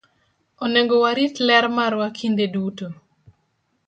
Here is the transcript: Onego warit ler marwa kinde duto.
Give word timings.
Onego 0.63 0.95
warit 1.03 1.35
ler 1.47 1.65
marwa 1.77 2.07
kinde 2.17 2.45
duto. 2.53 2.87